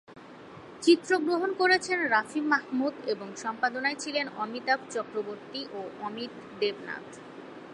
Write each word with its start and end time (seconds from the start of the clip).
চিত্রগ্রহণ 0.81 1.49
করেছেন 1.53 1.99
রাফি 2.09 2.41
মাহমুদ 2.51 2.95
এবং 3.07 3.27
সম্পাদনায় 3.35 3.97
ছিলেন 3.99 4.25
অমিতাভ 4.35 4.79
চক্রবর্তী 4.89 5.61
ও 5.73 5.79
অমিত 6.01 6.33
দেবনাথ। 6.59 7.07